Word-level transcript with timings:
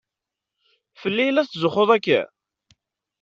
Fell-i 1.01 1.25
i 1.27 1.31
la 1.31 1.45
tetzuxxuḍ 1.47 1.89
akka? 1.97 2.21